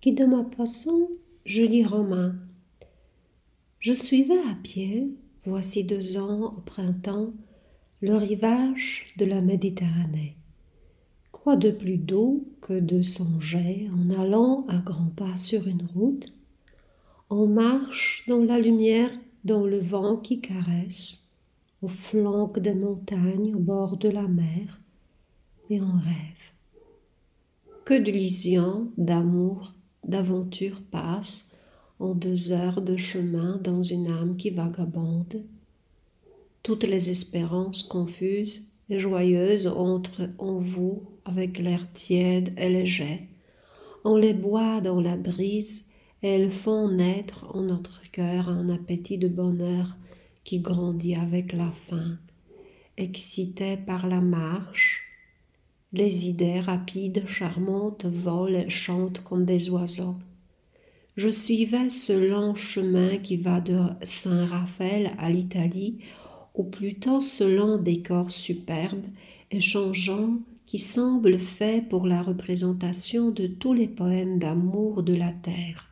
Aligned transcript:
qui 0.00 0.12
de 0.12 0.24
ma 0.24 0.44
façon 0.56 1.10
Julie 1.44 1.84
Romain. 1.84 2.34
Je 3.80 3.92
suivais 3.92 4.40
à 4.50 4.54
pied, 4.62 5.14
voici 5.44 5.84
deux 5.84 6.16
ans 6.16 6.54
au 6.56 6.60
printemps, 6.60 7.32
le 8.00 8.16
rivage 8.16 9.06
de 9.18 9.26
la 9.26 9.42
Méditerranée. 9.42 10.36
Quoi 11.32 11.56
de 11.56 11.70
plus 11.70 11.98
doux 11.98 12.48
que 12.62 12.78
de 12.78 13.02
songer 13.02 13.90
en 13.94 14.10
allant 14.18 14.66
à 14.68 14.78
grands 14.78 15.12
pas 15.14 15.36
sur 15.36 15.68
une 15.68 15.86
route, 15.94 16.32
en 17.28 17.46
marche 17.46 18.24
dans 18.26 18.42
la 18.42 18.58
lumière, 18.58 19.10
dans 19.44 19.66
le 19.66 19.80
vent 19.80 20.16
qui 20.16 20.40
caresse, 20.40 21.30
au 21.82 21.88
flanc 21.88 22.50
des 22.56 22.74
montagnes, 22.74 23.54
au 23.54 23.58
bord 23.58 23.98
de 23.98 24.08
la 24.08 24.26
mer, 24.26 24.80
et 25.68 25.80
en 25.80 25.92
rêve. 25.92 26.52
Que 27.84 27.94
de 27.94 28.10
lisions, 28.10 28.90
d'amour, 28.98 29.72
d'aventure 30.06 30.80
passe 30.90 31.50
en 31.98 32.14
deux 32.14 32.52
heures 32.52 32.80
de 32.80 32.96
chemin 32.96 33.60
dans 33.62 33.82
une 33.82 34.08
âme 34.08 34.36
qui 34.36 34.50
vagabonde. 34.50 35.44
Toutes 36.62 36.84
les 36.84 37.10
espérances 37.10 37.82
confuses 37.82 38.72
et 38.88 38.98
joyeuses 38.98 39.66
entrent 39.66 40.28
en 40.38 40.58
vous 40.58 41.02
avec 41.24 41.58
l'air 41.58 41.92
tiède 41.92 42.52
et 42.56 42.68
léger. 42.68 43.28
On 44.04 44.16
les 44.16 44.34
boit 44.34 44.80
dans 44.80 45.00
la 45.00 45.16
brise 45.16 45.86
et 46.22 46.28
elles 46.28 46.50
font 46.50 46.88
naître 46.88 47.46
en 47.54 47.62
notre 47.62 48.10
cœur 48.10 48.48
un 48.48 48.68
appétit 48.70 49.18
de 49.18 49.28
bonheur 49.28 49.96
qui 50.44 50.58
grandit 50.58 51.14
avec 51.14 51.52
la 51.52 51.70
faim. 51.70 52.18
Excité 52.96 53.76
par 53.76 54.06
la 54.06 54.20
marche, 54.20 55.09
les 55.92 56.28
idées 56.28 56.60
rapides, 56.60 57.24
charmantes 57.26 58.04
volent 58.04 58.68
chantent 58.68 59.22
comme 59.24 59.44
des 59.44 59.70
oiseaux. 59.70 60.14
Je 61.16 61.28
suivais 61.28 61.88
ce 61.88 62.12
long 62.12 62.54
chemin 62.54 63.18
qui 63.18 63.36
va 63.36 63.60
de 63.60 63.78
Saint-Raphaël 64.02 65.12
à 65.18 65.28
l'Italie, 65.28 65.98
ou 66.54 66.64
plutôt 66.64 67.20
ce 67.20 67.44
long 67.44 67.76
décor 67.76 68.32
superbe 68.32 69.02
et 69.50 69.60
changeant 69.60 70.38
qui 70.66 70.78
semble 70.78 71.38
fait 71.38 71.86
pour 71.88 72.06
la 72.06 72.22
représentation 72.22 73.30
de 73.30 73.46
tous 73.48 73.72
les 73.72 73.88
poèmes 73.88 74.38
d'amour 74.38 75.02
de 75.02 75.14
la 75.14 75.32
terre 75.32 75.89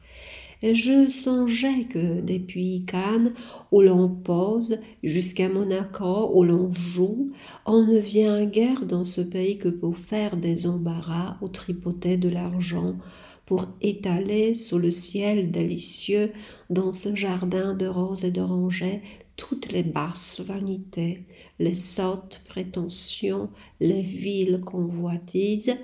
et 0.62 0.74
je 0.74 1.08
songeais 1.08 1.84
que 1.84 2.20
depuis 2.20 2.84
Cannes, 2.86 3.34
où 3.70 3.80
l'on 3.80 4.08
pose, 4.08 4.78
jusqu'à 5.02 5.48
Monaco, 5.48 6.32
où 6.34 6.42
l'on 6.42 6.72
joue, 6.72 7.30
on 7.64 7.84
ne 7.84 7.98
vient 7.98 8.44
guère 8.44 8.84
dans 8.84 9.04
ce 9.04 9.20
pays 9.20 9.58
que 9.58 9.68
pour 9.68 9.96
faire 9.96 10.36
des 10.36 10.66
embarras 10.66 11.36
ou 11.42 11.48
tripoter 11.48 12.16
de 12.16 12.28
l'argent, 12.28 12.96
pour 13.46 13.66
étaler 13.80 14.54
sous 14.54 14.78
le 14.78 14.90
ciel 14.90 15.50
délicieux, 15.50 16.32
dans 16.70 16.92
ce 16.92 17.14
jardin 17.14 17.74
de 17.74 17.86
roses 17.86 18.24
et 18.24 18.30
d'orangers, 18.30 19.02
toutes 19.36 19.70
les 19.70 19.84
basses 19.84 20.40
vanités, 20.40 21.22
les 21.60 21.74
sottes 21.74 22.42
prétentions, 22.48 23.48
les 23.80 24.02
viles 24.02 24.60
convoitises, 24.66 25.74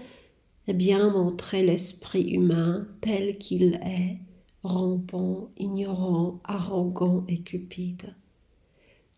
et 0.67 0.73
bien 0.73 1.11
montrer 1.11 1.65
l'esprit 1.65 2.31
humain 2.31 2.87
tel 3.01 3.39
qu'il 3.39 3.81
est, 3.85 4.19
rampant, 4.65 5.51
ignorant, 5.59 6.41
arrogant 6.45 7.25
et 7.29 7.41
cupide. 7.41 8.15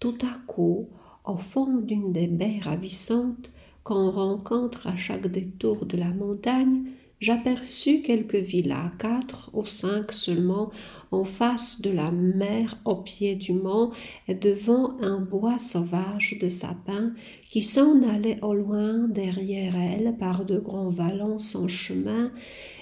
Tout 0.01 0.19
à 0.23 0.39
coup, 0.47 0.89
au 1.25 1.37
fond 1.37 1.79
d'une 1.79 2.13
des 2.13 2.27
baies 2.27 2.61
ravissantes 2.61 3.51
qu'on 3.85 4.11
rencontre 4.11 4.89
à 4.89 4.97
chaque 4.97 5.29
détour 5.29 5.87
de 5.87 5.97
la 5.97 6.09
montagne, 6.09 6.83
j'aperçus 7.21 8.03
quelques 8.03 8.35
villas, 8.35 8.91
quatre 8.99 9.51
ou 9.55 9.65
cinq 9.65 10.13
seulement, 10.13 10.71
en 11.13 11.25
face 11.25 11.81
de 11.81 11.91
la 11.91 12.11
mer 12.11 12.77
au 12.85 12.97
pied 12.97 13.37
du 13.37 13.53
mont 13.53 13.93
et 14.27 14.35
devant 14.35 15.01
un 15.01 15.21
bois 15.21 15.59
sauvage 15.59 16.37
de 16.41 16.49
sapins 16.49 17.13
qui 17.49 17.63
s'en 17.63 18.03
allait 18.03 18.43
au 18.43 18.55
loin 18.55 19.07
derrière 19.09 19.77
elle 19.77 20.17
par 20.19 20.45
de 20.45 20.59
grands 20.59 20.91
vallons 20.91 21.39
sans 21.39 21.69
chemin 21.69 22.33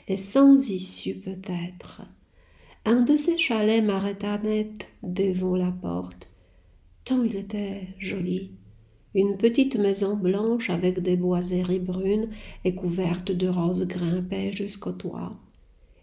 et 0.09 0.17
sans 0.17 0.71
issue 0.71 1.17
peut-être. 1.17 2.03
Un 2.87 3.01
de 3.01 3.17
ces 3.17 3.39
chalets 3.39 3.83
m'arrêta 3.83 4.37
net 4.37 4.89
devant 5.03 5.57
la 5.57 5.71
porte, 5.71 6.29
tant 7.07 7.23
il 7.23 7.35
était 7.37 7.89
joli. 7.99 8.51
Une 9.15 9.39
petite 9.39 9.77
maison 9.77 10.17
blanche 10.17 10.69
avec 10.69 11.01
des 11.01 11.17
boiseries 11.17 11.79
brunes 11.79 12.29
et 12.63 12.75
couverte 12.75 13.33
de 13.33 13.49
roses 13.49 13.89
grimpait 13.89 14.53
jusqu'au 14.53 14.93
toit. 14.93 15.35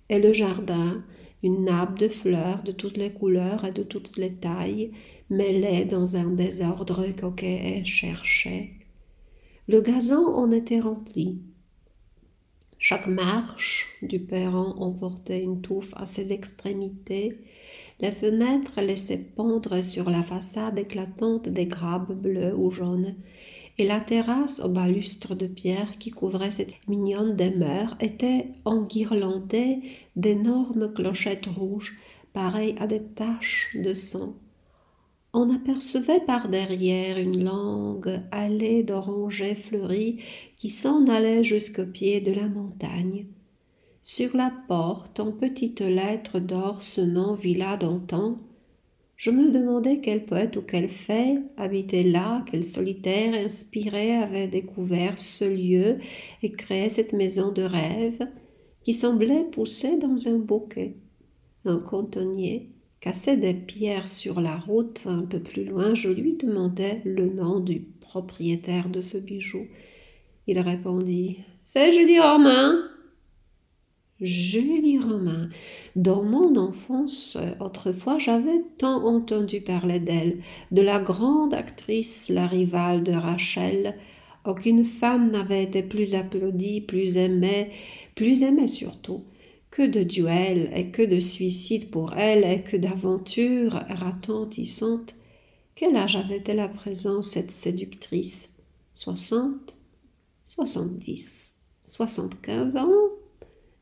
Et 0.09 0.17
le 0.17 0.33
jardin, 0.33 1.03
une 1.43 1.65
nappe 1.65 1.99
de 1.99 2.07
fleurs 2.07 2.63
de 2.63 2.71
toutes 2.71 2.97
les 2.97 3.11
couleurs 3.11 3.63
et 3.63 3.71
de 3.71 3.83
toutes 3.83 4.17
les 4.17 4.33
tailles, 4.33 4.91
mêlées 5.29 5.85
dans 5.85 6.15
un 6.15 6.31
désordre 6.31 7.05
coquet 7.11 7.77
et 7.77 7.85
cherché. 7.85 8.71
Le 9.67 9.81
gazon 9.81 10.33
en 10.33 10.51
était 10.51 10.79
rempli. 10.79 11.41
Chaque 12.91 13.07
marche 13.07 13.87
du 14.01 14.19
perron 14.19 14.75
emportait 14.81 15.41
une 15.41 15.61
touffe 15.61 15.93
à 15.95 16.05
ses 16.05 16.33
extrémités. 16.33 17.39
Les 18.01 18.11
fenêtres 18.11 18.81
laissaient 18.81 19.29
pendre 19.33 19.81
sur 19.81 20.09
la 20.09 20.23
façade 20.23 20.77
éclatante 20.77 21.47
des 21.47 21.67
grabes 21.67 22.11
bleues 22.11 22.53
ou 22.53 22.69
jaunes, 22.69 23.15
et 23.77 23.87
la 23.87 24.01
terrasse 24.01 24.59
au 24.59 24.67
balustre 24.67 25.35
de 25.35 25.47
pierre 25.47 25.99
qui 25.99 26.11
couvrait 26.11 26.51
cette 26.51 26.75
mignonne 26.89 27.37
demeure 27.37 27.95
était 28.01 28.47
enguirlandée 28.65 29.79
d'énormes 30.17 30.91
clochettes 30.93 31.45
rouges, 31.45 31.97
pareilles 32.33 32.75
à 32.77 32.87
des 32.87 33.03
taches 33.03 33.69
de 33.73 33.93
sang 33.93 34.35
on 35.33 35.49
apercevait 35.49 36.19
par 36.19 36.49
derrière 36.49 37.17
une 37.17 37.43
longue 37.43 38.21
allée 38.31 38.83
d'orangers 38.83 39.55
fleuris 39.55 40.19
qui 40.57 40.69
s'en 40.69 41.07
allait 41.07 41.43
jusqu'au 41.43 41.85
pied 41.85 42.19
de 42.19 42.33
la 42.33 42.47
montagne. 42.47 43.27
Sur 44.03 44.35
la 44.35 44.51
porte, 44.67 45.19
en 45.19 45.31
petites 45.31 45.81
lettres 45.81 46.39
d'or, 46.39 46.83
ce 46.83 47.01
nom 47.01 47.33
villa 47.33 47.77
d'antan. 47.77 48.37
Je 49.15 49.29
me 49.29 49.51
demandais 49.51 49.99
quel 50.01 50.25
poète 50.25 50.57
ou 50.57 50.63
quel 50.63 50.89
fait 50.89 51.37
habitait 51.55 52.03
là, 52.03 52.43
quel 52.49 52.63
solitaire 52.63 53.33
inspiré 53.35 54.15
avait 54.15 54.47
découvert 54.47 55.19
ce 55.19 55.45
lieu 55.45 55.99
et 56.41 56.51
créé 56.51 56.89
cette 56.89 57.13
maison 57.13 57.51
de 57.51 57.61
rêve 57.61 58.27
qui 58.83 58.93
semblait 58.93 59.45
pousser 59.51 59.99
dans 59.99 60.27
un 60.27 60.39
bouquet. 60.39 60.95
Un 61.65 61.77
cantonnier 61.77 62.71
cassait 63.01 63.37
des 63.37 63.55
pierres 63.55 64.07
sur 64.07 64.39
la 64.39 64.55
route 64.55 65.03
un 65.07 65.23
peu 65.23 65.39
plus 65.39 65.65
loin, 65.65 65.95
je 65.95 66.09
lui 66.09 66.37
demandai 66.37 67.01
le 67.03 67.27
nom 67.27 67.59
du 67.59 67.81
propriétaire 67.99 68.89
de 68.89 69.01
ce 69.01 69.17
bijou. 69.17 69.65
Il 70.47 70.59
répondit 70.59 71.39
C'est 71.65 71.91
Julie 71.91 72.19
Romain. 72.19 72.87
Julie 74.21 74.99
Romain. 74.99 75.49
Dans 75.95 76.21
mon 76.21 76.55
enfance, 76.55 77.39
autrefois, 77.59 78.19
j'avais 78.19 78.61
tant 78.77 79.03
entendu 79.03 79.61
parler 79.61 79.99
d'elle, 79.99 80.43
de 80.69 80.83
la 80.83 80.99
grande 80.99 81.55
actrice, 81.55 82.29
la 82.29 82.45
rivale 82.45 83.01
de 83.03 83.13
Rachel. 83.13 83.97
Aucune 84.45 84.85
femme 84.85 85.31
n'avait 85.31 85.63
été 85.63 85.81
plus 85.81 86.13
applaudie, 86.13 86.81
plus 86.81 87.17
aimée, 87.17 87.71
plus 88.13 88.43
aimée 88.43 88.67
surtout. 88.67 89.23
Que 89.71 89.83
de 89.83 90.03
duels 90.03 90.69
et 90.75 90.91
que 90.91 91.01
de 91.01 91.21
suicides 91.21 91.91
pour 91.91 92.13
elle 92.17 92.43
et 92.43 92.61
que 92.61 92.75
d'aventures 92.75 93.81
ratentissantes. 93.87 95.15
Quel 95.75 95.95
âge 95.95 96.17
avait-elle 96.17 96.59
à 96.59 96.67
présent, 96.67 97.21
cette 97.21 97.51
séductrice? 97.51 98.49
Soixante? 98.91 99.73
Soixante-dix? 100.45 101.55
Soixante-quinze 101.83 102.75
ans? 102.75 102.91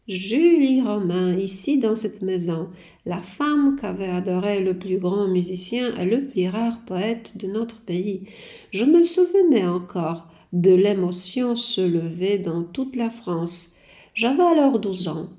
Julie 0.08 0.82
Romain, 0.82 1.36
ici 1.36 1.80
dans 1.80 1.96
cette 1.96 2.22
maison, 2.22 2.70
la 3.08 3.24
femme 3.24 3.76
qu'avait 3.76 4.10
adorée 4.10 4.64
le 4.64 4.78
plus 4.78 5.00
grand 5.00 5.28
musicien 5.28 5.98
et 5.98 6.06
le 6.06 6.28
plus 6.28 6.50
rare 6.50 6.86
poète 6.86 7.36
de 7.36 7.48
notre 7.48 7.82
pays. 7.82 8.28
Je 8.70 8.86
me 8.86 9.04
souvenais 9.04 9.66
encore 9.66 10.28
de 10.54 10.72
l'émotion 10.72 11.56
se 11.56 11.82
lever 11.82 12.38
dans 12.38 12.64
toute 12.64 12.96
la 12.96 13.10
France. 13.10 13.76
J'avais 14.14 14.44
alors 14.44 14.78
douze 14.78 15.08
ans 15.08 15.30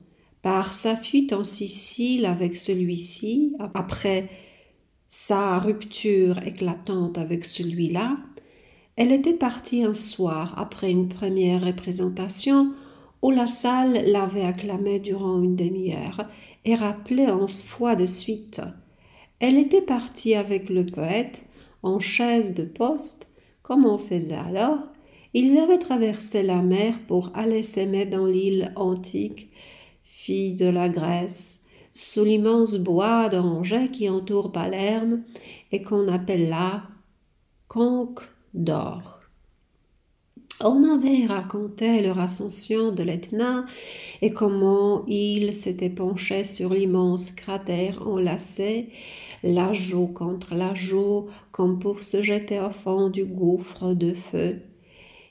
par 0.42 0.72
sa 0.72 0.96
fuite 0.96 1.32
en 1.32 1.44
Sicile 1.44 2.26
avec 2.26 2.56
celui-ci, 2.56 3.54
après 3.74 4.28
sa 5.08 5.58
rupture 5.58 6.38
éclatante 6.46 7.18
avec 7.18 7.44
celui-là, 7.44 8.16
elle 8.96 9.12
était 9.12 9.34
partie 9.34 9.82
un 9.82 9.92
soir 9.92 10.54
après 10.58 10.90
une 10.90 11.08
première 11.08 11.64
représentation 11.64 12.72
où 13.22 13.30
la 13.30 13.46
salle 13.46 14.04
l'avait 14.06 14.44
acclamée 14.44 14.98
durant 14.98 15.42
une 15.42 15.56
demi-heure 15.56 16.26
et 16.64 16.74
rappelé 16.74 17.26
onze 17.26 17.62
fois 17.62 17.96
de 17.96 18.06
suite. 18.06 18.60
Elle 19.40 19.58
était 19.58 19.82
partie 19.82 20.34
avec 20.34 20.68
le 20.68 20.84
poète 20.84 21.44
en 21.82 21.98
chaise 21.98 22.54
de 22.54 22.64
poste, 22.64 23.28
comme 23.62 23.86
on 23.86 23.98
faisait 23.98 24.34
alors. 24.34 24.78
Ils 25.32 25.58
avaient 25.58 25.78
traversé 25.78 26.42
la 26.42 26.60
mer 26.60 26.98
pour 27.06 27.30
aller 27.34 27.62
s'aimer 27.62 28.04
dans 28.04 28.26
l'île 28.26 28.72
antique 28.76 29.50
fille 30.20 30.54
de 30.54 30.66
la 30.66 30.90
Grèce, 30.90 31.64
sous 31.94 32.24
l'immense 32.24 32.76
bois 32.78 33.30
d'orangers 33.30 33.90
qui 33.90 34.08
entoure 34.10 34.52
Palerme 34.52 35.22
et 35.72 35.82
qu'on 35.82 36.08
appelle 36.08 36.50
là 36.50 36.82
Conque 37.68 38.20
d'or. 38.52 39.20
On 40.62 40.84
avait 40.84 41.24
raconté 41.24 42.02
leur 42.02 42.18
ascension 42.18 42.92
de 42.92 43.02
l'Etna 43.02 43.64
et 44.20 44.30
comment 44.30 45.06
ils 45.06 45.54
s'étaient 45.54 45.88
penchés 45.88 46.44
sur 46.44 46.74
l'immense 46.74 47.30
cratère 47.30 48.06
enlacé, 48.06 48.90
la 49.42 49.72
joue 49.72 50.08
contre 50.08 50.54
la 50.54 50.74
joue, 50.74 51.28
comme 51.50 51.78
pour 51.78 52.02
se 52.02 52.22
jeter 52.22 52.60
au 52.60 52.72
fond 52.72 53.08
du 53.08 53.24
gouffre 53.24 53.94
de 53.94 54.12
feu. 54.12 54.60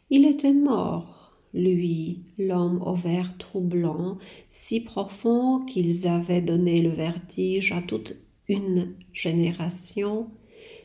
Il 0.09 0.25
était 0.25 0.53
mort, 0.53 1.19
lui, 1.53 2.21
l'homme 2.37 2.81
au 2.85 2.93
vert 2.93 3.37
troublant, 3.37 4.17
si 4.49 4.81
profond 4.81 5.59
qu'ils 5.65 6.07
avaient 6.07 6.41
donné 6.41 6.81
le 6.81 6.89
vertige 6.89 7.71
à 7.71 7.81
toute 7.81 8.15
une 8.47 8.93
génération, 9.13 10.27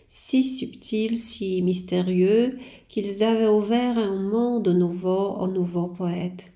si 0.08 0.44
subtil, 0.44 1.18
si 1.18 1.62
mystérieux, 1.62 2.58
qu'ils 2.88 3.24
avaient 3.24 3.48
ouvert 3.48 3.98
un 3.98 4.16
monde 4.16 4.68
nouveau 4.68 5.36
aux 5.36 5.48
nouveaux 5.48 5.88
poètes. 5.88 6.52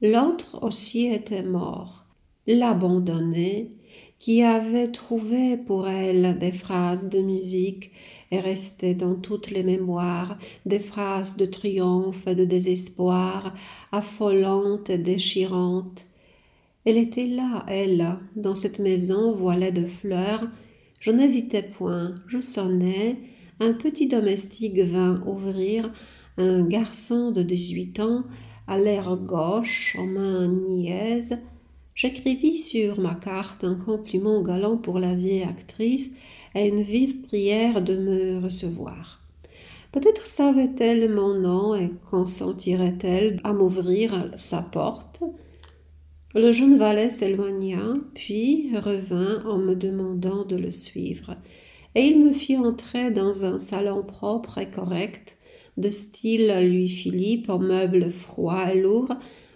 L'autre 0.00 0.58
aussi 0.62 1.06
était 1.06 1.44
mort, 1.44 2.06
l'abandonné, 2.46 3.70
qui 4.22 4.44
avait 4.44 4.92
trouvé 4.92 5.56
pour 5.56 5.88
elle 5.88 6.38
des 6.38 6.52
phrases 6.52 7.08
de 7.08 7.18
musique 7.18 7.90
et 8.30 8.38
resté 8.38 8.94
dans 8.94 9.16
toutes 9.16 9.50
les 9.50 9.64
mémoires, 9.64 10.38
des 10.64 10.78
phrases 10.78 11.36
de 11.36 11.44
triomphe 11.44 12.24
et 12.28 12.36
de 12.36 12.44
désespoir, 12.44 13.52
affolantes 13.90 14.90
et 14.90 14.98
déchirantes. 14.98 16.04
Elle 16.84 16.98
était 16.98 17.26
là, 17.26 17.66
elle, 17.66 18.16
dans 18.36 18.54
cette 18.54 18.78
maison 18.78 19.32
voilée 19.32 19.72
de 19.72 19.86
fleurs, 19.86 20.46
je 21.00 21.10
n'hésitais 21.10 21.64
point, 21.64 22.14
je 22.28 22.38
sonnai, 22.38 23.16
un 23.58 23.72
petit 23.72 24.06
domestique 24.06 24.78
vint 24.78 25.20
ouvrir, 25.26 25.92
un 26.38 26.64
garçon 26.64 27.32
de 27.32 27.42
dix-huit 27.42 27.98
ans, 27.98 28.22
à 28.68 28.78
l'air 28.78 29.16
gauche, 29.16 29.96
en 29.98 30.06
main 30.06 30.46
niaise. 30.46 31.40
J'écrivis 31.94 32.58
sur 32.58 33.00
ma 33.00 33.14
carte 33.14 33.64
un 33.64 33.74
compliment 33.74 34.42
galant 34.42 34.76
pour 34.76 34.98
la 34.98 35.14
vieille 35.14 35.42
actrice 35.42 36.10
et 36.54 36.66
une 36.68 36.82
vive 36.82 37.22
prière 37.22 37.82
de 37.82 37.96
me 37.96 38.38
recevoir. 38.38 39.20
Peut-être 39.92 40.26
savait-elle 40.26 41.12
mon 41.12 41.34
nom 41.34 41.74
et 41.74 41.90
consentirait-elle 42.10 43.40
à 43.44 43.52
m'ouvrir 43.52 44.30
sa 44.36 44.62
porte. 44.62 45.22
Le 46.34 46.50
jeune 46.50 46.78
valet 46.78 47.10
s'éloigna, 47.10 47.92
puis 48.14 48.70
revint 48.78 49.44
en 49.44 49.58
me 49.58 49.74
demandant 49.74 50.46
de 50.46 50.56
le 50.56 50.70
suivre, 50.70 51.36
et 51.94 52.06
il 52.06 52.24
me 52.24 52.32
fit 52.32 52.56
entrer 52.56 53.10
dans 53.10 53.44
un 53.44 53.58
salon 53.58 54.02
propre 54.02 54.56
et 54.56 54.70
correct, 54.70 55.36
de 55.76 55.90
style 55.90 56.46
Louis-Philippe, 56.46 57.50
en 57.50 57.58
meubles 57.58 58.10
froids 58.10 58.72
et 58.72 58.80
lourds, 58.80 59.12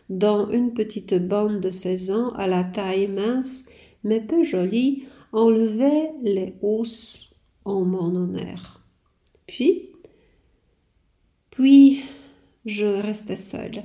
dans 0.08 0.50
une 0.50 0.72
petite 0.72 1.14
bande 1.14 1.60
de 1.60 1.70
saison 1.70 2.30
à 2.30 2.46
la 2.46 2.64
taille 2.64 3.08
mince, 3.08 3.68
mais 4.04 4.20
peu 4.20 4.44
jolie, 4.44 5.04
enlevait 5.32 6.12
les 6.22 6.54
hausses 6.62 7.34
en 7.64 7.84
mon 7.84 8.14
honneur. 8.14 8.80
Puis, 9.46 9.90
puis, 11.50 12.02
je 12.64 12.86
restais 12.86 13.36
seule. 13.36 13.84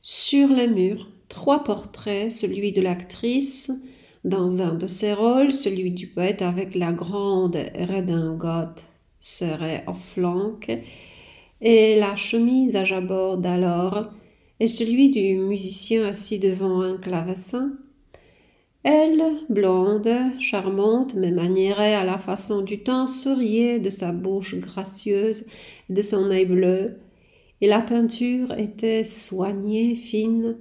Sur 0.00 0.48
les 0.48 0.68
murs, 0.68 1.08
trois 1.28 1.64
portraits, 1.64 2.30
celui 2.30 2.72
de 2.72 2.80
l'actrice 2.80 3.72
dans 4.24 4.60
un 4.60 4.74
de 4.74 4.86
ses 4.86 5.12
rôles, 5.12 5.54
celui 5.54 5.92
du 5.92 6.08
poète 6.08 6.42
avec 6.42 6.74
la 6.74 6.92
grande 6.92 7.56
redingote 7.74 8.82
serait 9.18 9.84
en 9.86 9.94
flanc, 9.94 10.58
et 11.60 11.96
la 11.96 12.16
chemise 12.16 12.76
à 12.76 12.84
jabord 12.84 13.38
d'alors, 13.38 14.10
et 14.60 14.68
celui 14.68 15.10
du 15.10 15.36
musicien 15.36 16.06
assis 16.06 16.38
devant 16.38 16.80
un 16.80 16.96
clavecin. 16.96 17.72
Elle, 18.82 19.22
blonde, 19.48 20.08
charmante, 20.38 21.14
mais 21.14 21.32
maniérée 21.32 21.94
à 21.94 22.04
la 22.04 22.18
façon 22.18 22.62
du 22.62 22.84
temps, 22.84 23.08
souriait 23.08 23.80
de 23.80 23.90
sa 23.90 24.12
bouche 24.12 24.54
gracieuse, 24.54 25.46
de 25.90 26.02
son 26.02 26.30
œil 26.30 26.46
bleu, 26.46 26.98
et 27.60 27.66
la 27.66 27.80
peinture 27.80 28.52
était 28.56 29.02
soignée, 29.02 29.94
fine, 29.94 30.56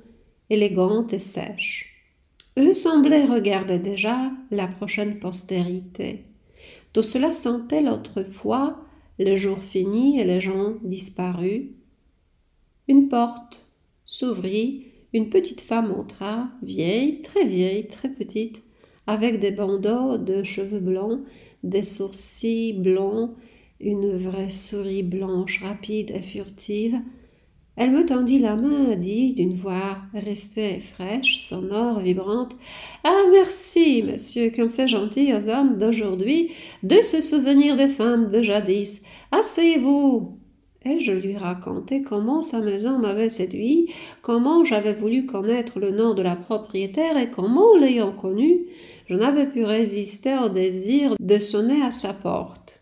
élégante 0.50 1.14
et 1.14 1.20
sèche. 1.20 1.92
Eux 2.58 2.74
semblaient 2.74 3.26
regarder 3.26 3.80
déjà 3.80 4.32
la 4.50 4.68
prochaine 4.68 5.20
postérité. 5.20 6.24
Tout 6.94 7.04
cela 7.04 7.32
sentait 7.32 7.82
l'autrefois, 7.82 8.80
le 9.20 9.36
jour 9.36 9.60
fini 9.60 10.20
et 10.20 10.24
les 10.24 10.42
gens 10.42 10.76
disparus. 10.82 11.64
Une 12.88 13.10
porte 13.10 13.65
s'ouvrit, 14.06 14.88
une 15.14 15.30
petite 15.30 15.62
femme 15.62 15.94
entra, 15.98 16.50
vieille, 16.62 17.22
très 17.22 17.46
vieille, 17.46 17.88
très 17.88 18.10
petite, 18.10 18.64
avec 19.08 19.40
des 19.40 19.52
bandeaux 19.52 20.18
de 20.18 20.44
cheveux 20.44 20.80
blancs, 20.80 21.22
des 21.64 21.84
sourcils 21.84 22.74
blancs, 22.74 23.32
une 23.80 24.16
vraie 24.16 24.50
souris 24.50 25.04
blanche 25.04 25.62
rapide 25.62 26.12
et 26.12 26.22
furtive, 26.22 27.00
elle 27.78 27.92
me 27.92 28.06
tendit 28.06 28.40
la 28.40 28.56
main, 28.56 28.96
dit 28.96 29.34
d'une 29.34 29.54
voix 29.54 29.98
restée 30.14 30.80
fraîche, 30.80 31.40
sonore, 31.40 32.00
vibrante 32.00 32.56
Ah, 33.04 33.24
merci, 33.32 34.02
monsieur, 34.02 34.50
comme 34.50 34.70
c'est 34.70 34.88
gentil 34.88 35.34
aux 35.34 35.50
hommes 35.50 35.78
d'aujourd'hui 35.78 36.52
de 36.84 37.02
se 37.02 37.22
souvenir 37.22 37.76
des 37.76 37.90
femmes 37.90 38.32
de 38.32 38.42
jadis. 38.42 39.04
Asseyez-vous. 39.32 40.35
Je 40.86 41.12
lui 41.12 41.36
racontai 41.36 42.04
comment 42.04 42.42
sa 42.42 42.60
maison 42.60 43.00
m'avait 43.00 43.30
séduit, 43.30 43.92
comment 44.22 44.64
j'avais 44.64 44.94
voulu 44.94 45.26
connaître 45.26 45.80
le 45.80 45.92
nom 45.92 46.14
de 46.14 46.22
la 46.22 46.36
propriétaire 46.36 47.18
et 47.18 47.32
comment, 47.32 47.76
l'ayant 47.76 48.12
connue, 48.12 48.66
je 49.10 49.16
n'avais 49.16 49.48
pu 49.48 49.64
résister 49.64 50.38
au 50.38 50.50
désir 50.50 51.16
de 51.20 51.40
sonner 51.40 51.82
à 51.82 51.90
sa 51.90 52.14
porte. 52.14 52.82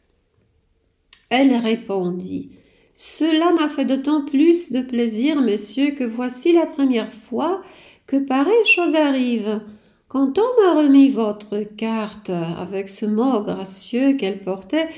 Elle 1.30 1.56
répondit 1.56 2.52
cela 2.96 3.52
m'a 3.52 3.70
fait 3.70 3.86
d'autant 3.86 4.24
plus 4.24 4.72
de 4.72 4.82
plaisir, 4.82 5.42
monsieur, 5.42 5.92
que 5.92 6.04
voici 6.04 6.54
la 6.54 6.66
première 6.66 7.12
fois 7.12 7.64
que 8.06 8.18
pareille 8.18 8.66
chose 8.66 8.94
arrive. 8.96 9.62
Quand 10.08 10.38
on 10.38 10.62
m'a 10.62 10.76
remis 10.80 11.10
votre 11.10 11.64
carte 11.76 12.30
avec 12.30 12.88
ce 12.88 13.08
mot 13.08 13.42
gracieux 13.42 14.14
qu'elle 14.14 14.44
portait, 14.44 14.90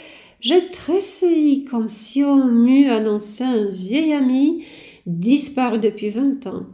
j'ai 0.45 0.67
tressailli 0.67 1.65
comme 1.65 1.87
si 1.87 2.23
on 2.23 2.45
m'eût 2.45 2.91
annoncé 2.91 3.43
un 3.43 3.65
vieil 3.65 4.13
ami 4.13 4.63
disparu 5.07 5.79
depuis 5.79 6.11
vingt 6.11 6.45
ans. 6.45 6.67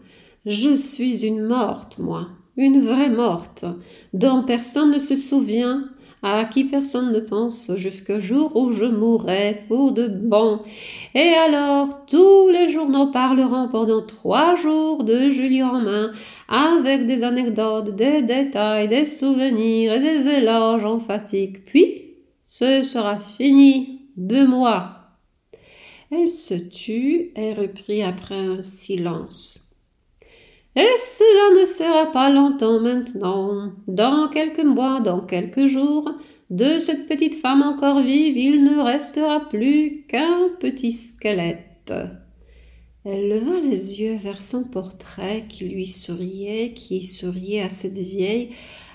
Je 0.45 0.75
suis 0.75 1.25
une 1.25 1.43
morte, 1.43 1.97
moi, 1.97 2.27
une 2.57 2.81
vraie 2.81 3.09
morte, 3.09 3.63
dont 4.11 4.43
personne 4.43 4.91
ne 4.91 4.99
se 4.99 5.15
souvient, 5.15 5.85
à 6.21 6.43
qui 6.43 6.65
personne 6.65 7.13
ne 7.13 7.21
pense 7.21 7.71
jusqu'au 7.77 8.19
jour 8.19 8.53
où 8.57 8.73
je 8.73 8.83
mourrai 8.83 9.63
pour 9.69 9.93
de 9.93 10.09
bon. 10.09 10.59
Et 11.15 11.33
alors 11.47 12.05
tous 12.07 12.49
les 12.49 12.71
journaux 12.71 13.07
parleront 13.07 13.69
pendant 13.69 14.05
trois 14.05 14.57
jours 14.57 15.05
de 15.05 15.31
Julie 15.31 15.63
Romain, 15.63 16.11
avec 16.49 17.07
des 17.07 17.23
anecdotes, 17.23 17.95
des 17.95 18.21
détails, 18.21 18.89
des 18.89 19.05
souvenirs 19.05 19.93
et 19.93 19.99
des 20.01 20.27
éloges 20.27 20.83
emphatiques. 20.83 21.63
Puis 21.63 22.00
ce 22.51 22.84
sera 22.84 23.17
fini 23.17 24.10
de 24.17 24.46
moi. 24.46 24.98
Elle 26.12 26.27
se 26.27 26.53
tut 26.53 27.31
et 27.38 27.53
reprit 27.53 28.03
après 28.03 28.36
un 28.36 28.62
silence. 28.62 29.77
Et 30.75 30.98
cela 30.98 31.62
ne 31.62 31.65
sera 31.65 32.12
pas 32.12 32.29
longtemps 32.29 32.81
maintenant. 32.81 33.72
Dans 33.88 34.27
quelques 34.27 34.65
mois, 34.65 35.00
dans 35.00 35.22
quelques 35.22 35.67
jours, 35.67 36.12
de 36.50 36.77
cette 36.79 37.08
petite 37.08 37.36
femme 37.36 37.62
encore 37.62 38.01
vive, 38.01 38.38
il 38.38 38.65
ne 38.65 38.81
restera 38.81 39.48
plus 39.48 40.05
qu'un 40.10 40.50
petit 40.60 40.91
squelette. 40.91 41.93
Elle 43.05 43.29
leva 43.29 43.62
les 43.62 44.01
yeux 44.01 44.17
vers 44.17 44.41
son 44.41 44.65
portrait 44.65 45.46
qui 45.48 45.70
lui 45.70 45.88
souriait, 45.88 46.74
qui 46.74 47.05
souriait 47.05 47.62
à 47.62 47.70
cette 47.70 47.98
vieille, 47.98 48.50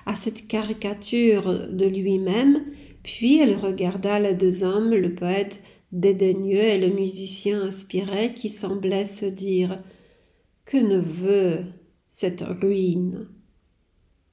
à 0.05 0.15
cette 0.15 0.47
caricature 0.47 1.71
de 1.71 1.87
lui-même, 1.87 2.63
puis 3.07 3.39
elle 3.39 3.57
regarda 3.57 4.19
les 4.19 4.35
deux 4.35 4.65
hommes, 4.65 4.91
le 4.91 5.15
poète 5.15 5.61
dédaigneux 5.93 6.65
et 6.65 6.77
le 6.77 6.93
musicien 6.93 7.63
inspiré, 7.63 8.35
qui 8.35 8.49
semblaient 8.49 9.05
se 9.05 9.27
dire 9.27 9.81
que 10.65 10.77
ne 10.77 10.99
veut 10.99 11.61
cette 12.09 12.43
ruine? 12.43 13.29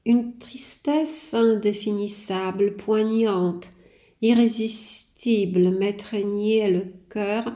Une 0.08 0.40
tristesse 0.40 1.36
indéfinissable, 1.36 2.76
poignante, 2.76 3.68
irrésistible 4.24 5.70
m'étreignait 5.70 6.72
le 6.72 6.86
cœur, 7.12 7.54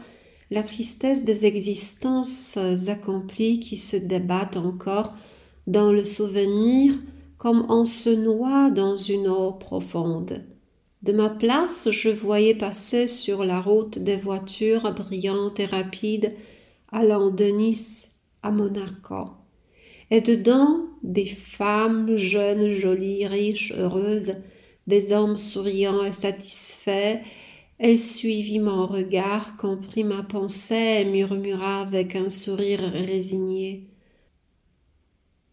la 0.52 0.62
tristesse 0.62 1.26
des 1.26 1.48
existences 1.48 2.58
accomplies 2.90 3.60
qui 3.60 3.78
se 3.78 3.98
débattent 3.98 4.58
encore 4.58 5.16
dans 5.66 5.92
le 5.92 6.06
souvenir 6.06 6.94
comme 7.40 7.66
on 7.70 7.86
se 7.86 8.12
noie 8.12 8.70
dans 8.70 8.98
une 8.98 9.28
eau 9.28 9.54
profonde. 9.54 10.46
De 11.08 11.14
ma 11.14 11.30
place, 11.30 11.90
je 11.90 12.10
voyais 12.10 12.54
passer 12.54 13.08
sur 13.08 13.46
la 13.46 13.62
route 13.62 13.98
des 13.98 14.18
voitures 14.18 14.94
brillantes 14.94 15.58
et 15.58 15.66
rapides 15.66 16.34
allant 16.92 17.32
de 17.32 17.46
Nice 17.46 18.14
à 18.44 18.52
Monaco. 18.52 19.30
Et 20.12 20.20
dedans, 20.20 20.82
des 21.04 21.26
femmes 21.26 22.18
jeunes, 22.18 22.74
jolies, 22.74 23.26
riches, 23.26 23.72
heureuses, 23.72 24.34
des 24.86 25.14
hommes 25.14 25.38
souriants 25.38 26.04
et 26.04 26.12
satisfaits. 26.12 27.22
Elle 27.80 28.00
suivit 28.00 28.60
mon 28.60 28.86
regard, 28.86 29.56
comprit 29.56 30.04
ma 30.04 30.24
pensée 30.24 30.98
et 31.00 31.06
murmura 31.06 31.84
avec 31.84 32.18
un 32.18 32.28
sourire 32.28 32.82
résigné. 32.82 33.88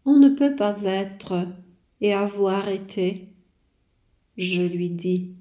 On 0.03 0.17
ne 0.17 0.27
peut 0.27 0.57
pas 0.57 0.83
être 0.83 1.47
et 2.01 2.13
avoir 2.13 2.67
été. 2.67 3.29
Je 4.35 4.61
lui 4.61 4.89
dis, 4.89 5.31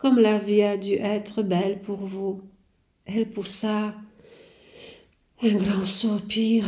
comme 0.00 0.18
la 0.18 0.38
vie 0.38 0.62
a 0.62 0.78
dû 0.78 0.94
être 0.94 1.42
belle 1.42 1.80
pour 1.82 1.98
vous. 1.98 2.40
Elle 3.04 3.28
poussa 3.28 3.94
un 5.42 5.54
grand 5.54 5.84
soupir. 5.84 6.64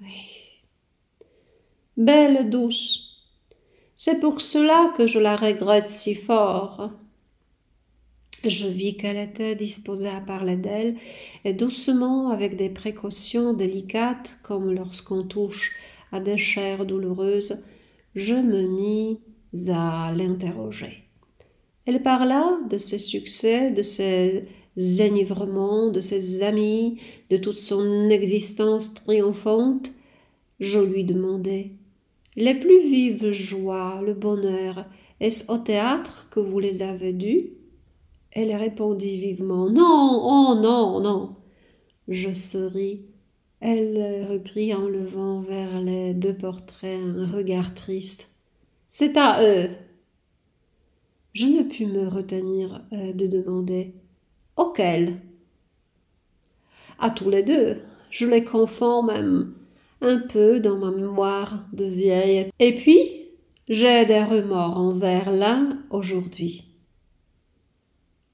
Oui. 0.00 0.60
Belle 1.96 2.48
douce. 2.50 3.04
C'est 3.96 4.20
pour 4.20 4.40
cela 4.40 4.92
que 4.96 5.08
je 5.08 5.18
la 5.18 5.34
regrette 5.34 5.88
si 5.88 6.14
fort. 6.14 6.90
Je 8.44 8.68
vis 8.68 8.96
qu'elle 8.96 9.16
était 9.16 9.56
disposée 9.56 10.08
à 10.08 10.20
parler 10.20 10.54
d'elle, 10.54 10.94
et 11.44 11.52
doucement, 11.52 12.30
avec 12.30 12.54
des 12.54 12.70
précautions 12.70 13.52
délicates, 13.52 14.38
comme 14.44 14.72
lorsqu'on 14.72 15.24
touche 15.24 15.74
à 16.12 16.20
des 16.20 16.38
chairs 16.38 16.86
douloureuses, 16.86 17.64
je 18.14 18.34
me 18.34 18.68
mis 18.68 19.18
à 19.68 20.12
l'interroger. 20.14 21.07
Elle 21.88 22.02
parla 22.02 22.58
de 22.68 22.76
ses 22.76 22.98
succès, 22.98 23.70
de 23.70 23.80
ses 23.80 24.44
enivrements, 25.00 25.88
de 25.88 26.02
ses 26.02 26.42
amis, 26.42 27.00
de 27.30 27.38
toute 27.38 27.56
son 27.56 28.10
existence 28.10 28.92
triomphante. 28.92 29.90
Je 30.60 30.80
lui 30.80 31.04
demandai 31.04 31.70
Les 32.36 32.54
plus 32.54 32.80
vives 32.80 33.32
joies, 33.32 34.02
le 34.04 34.12
bonheur, 34.12 34.84
est-ce 35.20 35.50
au 35.50 35.56
théâtre 35.56 36.28
que 36.30 36.40
vous 36.40 36.58
les 36.58 36.82
avez 36.82 37.14
dus 37.14 37.52
Elle 38.32 38.54
répondit 38.54 39.18
vivement 39.18 39.70
Non, 39.70 40.20
oh 40.24 40.60
non, 40.60 41.00
non. 41.00 41.36
Je 42.06 42.34
souris. 42.34 43.00
Elle 43.60 44.26
reprit 44.30 44.74
en 44.74 44.86
levant 44.86 45.40
vers 45.40 45.80
les 45.80 46.12
deux 46.12 46.36
portraits 46.36 47.00
un 47.02 47.24
regard 47.24 47.74
triste. 47.74 48.28
C'est 48.90 49.16
à 49.16 49.42
eux. 49.42 49.70
Je 51.38 51.46
ne 51.46 51.62
pus 51.62 51.86
me 51.86 52.08
retenir 52.08 52.82
euh, 52.92 53.12
de 53.12 53.28
demander 53.28 53.94
Auquel? 54.56 55.20
À 56.98 57.10
tous 57.10 57.30
les 57.30 57.44
deux. 57.44 57.76
Je 58.10 58.26
les 58.26 58.42
confonds 58.42 59.04
même 59.04 59.54
un 60.00 60.18
peu 60.18 60.58
dans 60.58 60.78
ma 60.78 60.90
mémoire 60.90 61.64
de 61.72 61.84
vieille. 61.84 62.50
Et 62.58 62.74
puis, 62.74 62.98
j'ai 63.68 64.04
des 64.04 64.24
remords 64.24 64.78
envers 64.78 65.30
l'un 65.30 65.78
aujourd'hui. 65.90 66.64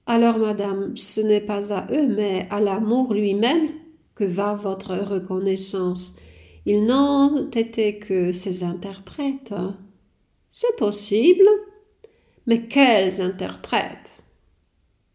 Alors, 0.06 0.38
madame, 0.38 0.96
ce 0.96 1.20
n'est 1.20 1.44
pas 1.44 1.75
à 1.75 1.87
eux, 1.92 2.06
mais 2.06 2.49
à 2.49 2.58
l'amour 2.58 3.12
lui-même 3.12 3.68
que 4.14 4.25
va 4.25 4.54
votre 4.54 4.96
reconnaissance. 4.96 6.16
Ils 6.64 6.87
n'ont 6.87 7.50
été 7.50 7.99
que 7.99 8.32
ses 8.32 8.64
interprètes. 8.64 9.52
C'est 10.49 10.78
possible. 10.78 11.44
Mais 12.46 12.66
quels 12.66 13.22
interprètes? 13.22 14.22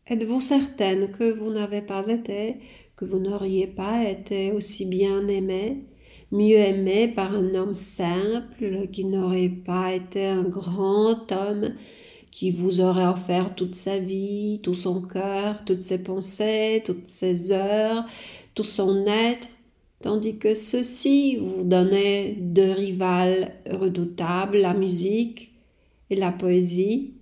Êtes-vous 0.08 0.42
certaine 0.42 1.12
que 1.12 1.32
vous 1.32 1.52
n'avez 1.52 1.82
pas 1.82 2.08
été, 2.08 2.56
que 2.98 3.06
vous 3.06 3.20
n'auriez 3.20 3.68
pas 3.68 4.04
été 4.04 4.52
aussi 4.52 4.88
bien 4.88 5.28
aimé, 5.28 5.86
mieux 6.32 6.58
aimé 6.58 7.08
par 7.08 7.36
un 7.36 7.54
homme 7.54 7.74
simple, 7.74 8.88
qui 8.92 9.06
n'aurait 9.06 9.50
pas 9.50 9.94
été 9.94 10.26
un 10.26 10.42
grand 10.42 11.32
homme, 11.32 11.76
qui 12.32 12.50
vous 12.50 12.82
aurait 12.82 13.06
offert 13.06 13.54
toute 13.54 13.76
sa 13.76 14.00
vie, 14.00 14.60
tout 14.64 14.74
son 14.74 15.02
cœur, 15.02 15.64
toutes 15.66 15.84
ses 15.84 16.04
pensées, 16.04 16.82
toutes 16.84 17.08
ses 17.10 17.52
heures, 17.52 18.06
tout 18.56 18.64
son 18.64 19.06
être, 19.06 19.48
tandis 20.02 20.38
que 20.40 20.56
ceci 20.56 21.36
vous 21.36 21.64
donnait 21.64 22.36
deux 22.40 22.72
rivales 22.72 23.54
redoutables, 23.70 24.58
la 24.58 24.74
musique 24.74 25.52
et 26.10 26.16
la 26.16 26.32
poésie? 26.32 27.19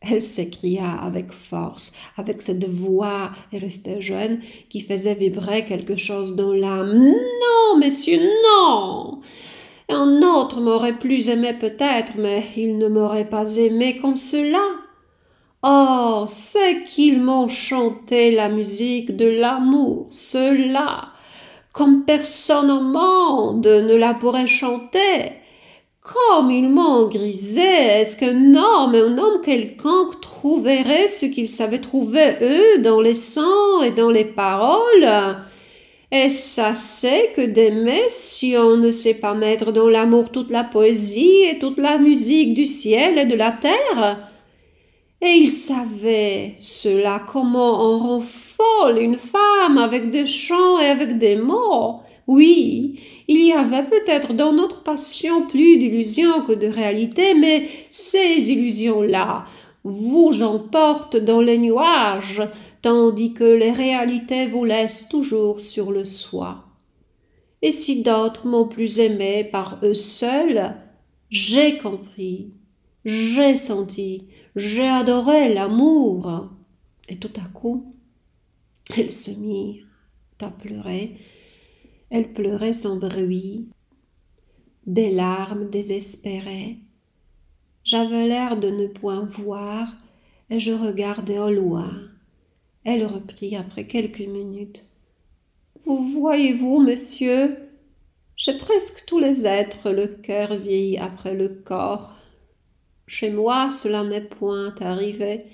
Elle 0.00 0.22
s'écria 0.22 0.92
avec 0.92 1.30
force, 1.30 1.94
avec 2.16 2.40
cette 2.40 2.64
voix 2.64 3.32
restée 3.52 4.00
jeune 4.00 4.40
qui 4.70 4.80
faisait 4.80 5.14
vibrer 5.14 5.66
quelque 5.66 5.96
chose 5.96 6.36
dans 6.36 6.54
l'âme. 6.54 6.96
Non, 6.98 7.78
messieurs, 7.78 8.30
non. 8.44 9.20
Un 9.90 10.22
autre 10.22 10.60
m'aurait 10.60 10.98
plus 10.98 11.28
aimé 11.28 11.52
peut-être, 11.52 12.14
mais 12.16 12.44
il 12.56 12.78
ne 12.78 12.88
m'aurait 12.88 13.28
pas 13.28 13.56
aimé 13.56 13.98
comme 13.98 14.16
cela. 14.16 14.62
Oh, 15.62 16.24
c'est 16.26 16.84
qu'ils 16.84 17.20
m'ont 17.20 17.48
chanté 17.48 18.30
la 18.30 18.48
musique 18.48 19.14
de 19.14 19.26
l'amour, 19.26 20.06
cela, 20.08 21.08
comme 21.72 22.04
personne 22.06 22.70
au 22.70 22.80
monde 22.80 23.66
ne 23.66 23.94
la 23.94 24.14
pourrait 24.14 24.46
chanter. 24.46 25.32
Comme 26.02 26.50
ils 26.50 26.68
m'ont 26.68 27.08
grisé, 27.08 27.60
est-ce 27.60 28.18
qu'un 28.18 28.54
homme, 28.54 28.94
un 28.94 29.18
homme 29.18 29.42
quelconque 29.42 30.20
trouverait 30.22 31.08
ce 31.08 31.26
qu'ils 31.26 31.50
savaient 31.50 31.80
trouver 31.80 32.36
eux 32.40 32.78
dans 32.78 33.02
les 33.02 33.14
sons 33.14 33.82
et 33.84 33.90
dans 33.90 34.10
les 34.10 34.24
paroles? 34.24 35.36
Est-ce 36.10 36.60
assez 36.62 37.30
que 37.36 37.42
d'aimer 37.42 38.04
si 38.08 38.56
on 38.56 38.78
ne 38.78 38.90
sait 38.90 39.20
pas 39.20 39.34
mettre 39.34 39.72
dans 39.72 39.88
l'amour 39.88 40.30
toute 40.30 40.50
la 40.50 40.64
poésie 40.64 41.44
et 41.44 41.58
toute 41.58 41.78
la 41.78 41.98
musique 41.98 42.54
du 42.54 42.64
ciel 42.64 43.18
et 43.18 43.26
de 43.26 43.36
la 43.36 43.52
terre? 43.52 44.30
Et 45.20 45.32
il 45.32 45.50
savait 45.50 46.54
cela 46.60 47.20
comment 47.30 47.84
on 47.84 47.98
rend 47.98 48.22
folle 48.22 48.98
une 48.98 49.18
femme 49.18 49.76
avec 49.76 50.10
des 50.10 50.24
chants 50.24 50.80
et 50.80 50.86
avec 50.86 51.18
des 51.18 51.36
mots? 51.36 52.00
Oui, 52.30 53.00
il 53.26 53.44
y 53.44 53.50
avait 53.50 53.82
peut-être 53.82 54.34
dans 54.34 54.52
notre 54.52 54.84
passion 54.84 55.48
plus 55.48 55.78
d'illusions 55.78 56.42
que 56.46 56.52
de 56.52 56.68
réalité, 56.68 57.34
mais 57.34 57.68
ces 57.90 58.52
illusions-là 58.52 59.46
vous 59.82 60.40
emportent 60.44 61.16
dans 61.16 61.40
les 61.40 61.58
nuages, 61.58 62.40
tandis 62.82 63.32
que 63.32 63.42
les 63.42 63.72
réalités 63.72 64.46
vous 64.46 64.64
laissent 64.64 65.08
toujours 65.08 65.60
sur 65.60 65.90
le 65.90 66.04
soi. 66.04 66.66
Et 67.62 67.72
si 67.72 68.04
d'autres 68.04 68.46
m'ont 68.46 68.68
plus 68.68 69.00
aimé 69.00 69.42
par 69.42 69.80
eux 69.82 69.94
seuls, 69.94 70.76
j'ai 71.30 71.78
compris, 71.78 72.52
j'ai 73.04 73.56
senti, 73.56 74.28
j'ai 74.54 74.86
adoré 74.86 75.52
l'amour. 75.52 76.48
Et 77.08 77.16
tout 77.16 77.32
à 77.44 77.48
coup, 77.52 77.92
elle 78.96 79.10
se 79.10 79.32
mit 79.32 79.82
à 80.38 80.46
pleurer. 80.46 81.16
Elle 82.10 82.32
pleurait 82.32 82.72
sans 82.72 82.96
bruit, 82.96 83.68
des 84.86 85.10
larmes 85.10 85.70
désespérées. 85.70 86.78
J'avais 87.84 88.26
l'air 88.26 88.58
de 88.58 88.68
ne 88.68 88.86
point 88.86 89.24
voir, 89.24 89.88
et 90.50 90.58
je 90.58 90.72
regardais 90.72 91.38
au 91.38 91.50
loin. 91.50 91.92
Elle 92.84 93.06
reprit 93.06 93.56
après 93.56 93.86
quelques 93.86 94.20
minutes. 94.20 94.84
Vous 95.84 96.10
voyez-vous, 96.20 96.80
monsieur, 96.80 97.56
j'ai 98.36 98.58
presque 98.58 99.04
tous 99.06 99.18
les 99.18 99.46
êtres 99.46 99.90
le 99.90 100.08
cœur 100.08 100.56
vieilli 100.56 100.98
après 100.98 101.34
le 101.34 101.48
corps. 101.48 102.16
Chez 103.06 103.30
moi, 103.30 103.70
cela 103.70 104.02
n'est 104.02 104.20
point 104.20 104.74
arrivé. 104.80 105.44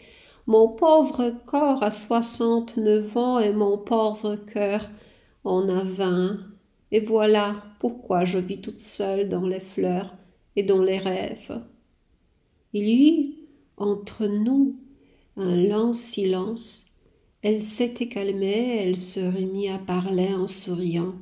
Mon 0.46 0.68
pauvre 0.68 1.34
corps 1.46 1.82
a 1.82 1.90
soixante-neuf 1.90 3.16
ans 3.16 3.40
et 3.40 3.52
mon 3.52 3.76
pauvre 3.76 4.36
cœur 4.36 4.88
en 5.46 5.68
a 5.68 5.82
vingt. 5.82 6.38
Et 6.92 7.00
voilà 7.00 7.62
pourquoi 7.80 8.24
je 8.24 8.38
vis 8.38 8.60
toute 8.60 8.78
seule 8.78 9.28
dans 9.28 9.46
les 9.46 9.60
fleurs 9.60 10.14
et 10.54 10.62
dans 10.62 10.82
les 10.82 10.98
rêves. 10.98 11.60
Il 12.72 12.88
y 12.88 13.10
eut 13.10 13.34
entre 13.76 14.26
nous 14.26 14.76
un 15.36 15.56
lent 15.56 15.92
silence. 15.92 16.90
Elle 17.42 17.60
s'était 17.60 18.08
calmée, 18.08 18.82
elle 18.82 18.98
se 18.98 19.20
remit 19.20 19.68
à 19.68 19.78
parler 19.78 20.34
en 20.34 20.46
souriant. 20.46 21.14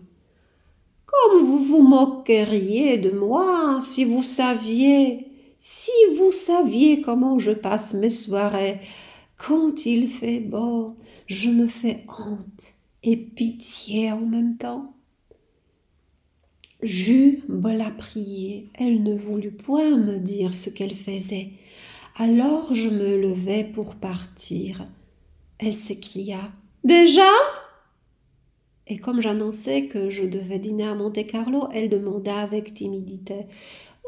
Comme 1.07 1.45
vous 1.45 1.62
vous 1.62 1.83
moqueriez 1.83 2.99
de 2.99 3.11
moi 3.11 3.78
si 3.81 4.04
vous 4.04 4.23
saviez 4.23 5.28
si 5.66 5.90
vous 6.19 6.31
saviez 6.31 7.00
comment 7.00 7.38
je 7.38 7.52
passe 7.52 7.95
mes 7.95 8.11
soirées, 8.11 8.81
quand 9.38 9.87
il 9.87 10.09
fait 10.09 10.40
beau, 10.40 10.95
je 11.26 11.49
me 11.49 11.69
fais 11.69 12.04
honte 12.07 12.74
et 13.04 13.16
pitié 13.16 14.11
en 14.11 14.20
même 14.20 14.56
temps. 14.56 14.94
J'eus 16.82 17.42
beau 17.49 17.68
la 17.68 17.90
prier, 17.90 18.68
elle 18.75 19.02
ne 19.02 19.14
voulut 19.14 19.52
point 19.52 19.96
me 19.96 20.18
dire 20.18 20.54
ce 20.54 20.70
qu'elle 20.70 20.96
faisait. 20.96 21.52
Alors 22.16 22.75
je 22.75 22.88
me 22.88 23.20
levai 23.20 23.64
pour 23.64 23.94
partir. 23.94 24.87
Elle 25.58 25.75
s'écria 25.75 26.50
Déjà? 26.82 27.30
Et 28.87 28.99
comme 28.99 29.20
j'annonçai 29.20 29.88
que 29.88 30.11
je 30.11 30.25
devais 30.25 30.58
dîner 30.58 30.87
à 30.87 30.94
Monte 30.94 31.26
Carlo, 31.26 31.68
elle 31.73 31.88
demanda 31.88 32.37
avec 32.37 32.75
timidité 32.75 33.46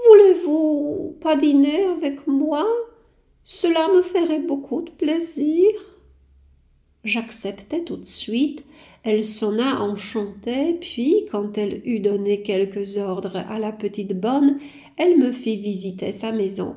Voulez-vous 0.08 1.16
pas 1.22 1.36
dîner 1.36 1.84
avec 1.84 2.26
moi? 2.26 2.66
Cela 3.44 3.88
me 3.88 4.02
ferait 4.02 4.40
beaucoup 4.40 4.82
de 4.82 4.90
plaisir. 4.90 5.70
J'acceptai 7.04 7.84
tout 7.84 7.96
de 7.96 8.04
suite. 8.04 8.65
Elle 9.08 9.24
sonna 9.24 9.82
enchantée, 9.82 10.78
puis, 10.80 11.26
quand 11.30 11.56
elle 11.56 11.80
eut 11.84 12.00
donné 12.00 12.42
quelques 12.42 12.96
ordres 12.96 13.36
à 13.36 13.60
la 13.60 13.70
petite 13.70 14.18
bonne, 14.18 14.58
elle 14.96 15.16
me 15.16 15.30
fit 15.30 15.58
visiter 15.58 16.10
sa 16.10 16.32
maison. 16.32 16.74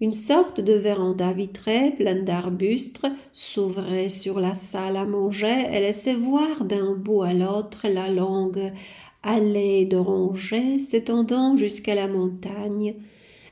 Une 0.00 0.12
sorte 0.12 0.60
de 0.60 0.74
véranda 0.74 1.32
vitrée 1.32 1.90
pleine 1.96 2.24
d'arbustes 2.24 3.08
s'ouvrait 3.32 4.08
sur 4.08 4.38
la 4.38 4.54
salle 4.54 4.96
à 4.96 5.04
manger 5.04 5.66
et 5.72 5.80
laissait 5.80 6.14
voir 6.14 6.64
d'un 6.64 6.94
bout 6.94 7.22
à 7.22 7.32
l'autre 7.32 7.88
la 7.88 8.08
longue 8.08 8.72
allée 9.24 9.84
d'orangers 9.84 10.78
s'étendant 10.78 11.56
jusqu'à 11.56 11.96
la 11.96 12.06
montagne. 12.06 12.94